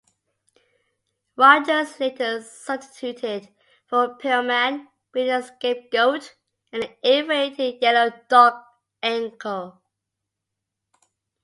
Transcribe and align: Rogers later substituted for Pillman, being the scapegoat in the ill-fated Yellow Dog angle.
Rogers 1.37 1.99
later 1.99 2.41
substituted 2.41 3.49
for 3.85 4.17
Pillman, 4.17 4.87
being 5.11 5.27
the 5.27 5.43
scapegoat 5.43 6.33
in 6.71 6.79
the 6.79 6.91
ill-fated 7.03 7.79
Yellow 7.83 8.11
Dog 8.27 8.55
angle. 9.03 9.79